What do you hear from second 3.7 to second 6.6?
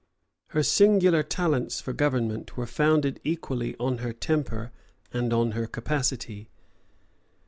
on her temper and on her capacity.